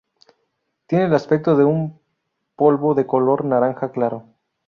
[0.87, 2.01] Tiene el aspecto de un
[2.55, 4.25] polvo de color naranja claro.